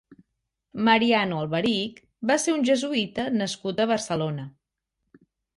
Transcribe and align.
Mariano 0.87 1.41
Alberich 1.41 2.01
va 2.31 2.39
ser 2.45 2.55
un 2.55 2.65
jesuita 2.71 3.29
nascut 3.43 3.85
a 3.85 3.91
Barcelona. 3.93 4.51